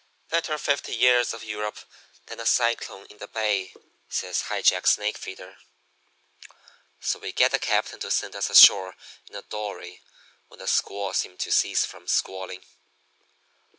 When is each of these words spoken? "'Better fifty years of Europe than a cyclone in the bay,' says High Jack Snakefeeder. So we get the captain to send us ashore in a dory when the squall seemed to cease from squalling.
"'Better 0.29 0.57
fifty 0.57 0.95
years 0.95 1.31
of 1.31 1.43
Europe 1.43 1.77
than 2.25 2.39
a 2.39 2.45
cyclone 2.47 3.05
in 3.11 3.19
the 3.19 3.27
bay,' 3.27 3.71
says 4.09 4.41
High 4.49 4.63
Jack 4.63 4.85
Snakefeeder. 4.87 5.57
So 6.99 7.19
we 7.19 7.31
get 7.31 7.51
the 7.51 7.59
captain 7.59 7.99
to 7.99 8.09
send 8.09 8.35
us 8.35 8.49
ashore 8.49 8.95
in 9.29 9.35
a 9.35 9.43
dory 9.43 10.01
when 10.47 10.57
the 10.59 10.65
squall 10.65 11.13
seemed 11.13 11.37
to 11.41 11.51
cease 11.51 11.85
from 11.85 12.07
squalling. 12.07 12.63